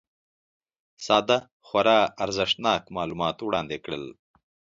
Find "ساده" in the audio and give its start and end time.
1.05-1.37